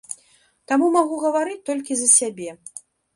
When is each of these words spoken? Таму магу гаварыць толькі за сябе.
Таму 0.69 0.87
магу 0.95 1.19
гаварыць 1.25 1.61
толькі 1.69 1.97
за 1.99 2.07
сябе. 2.17 2.49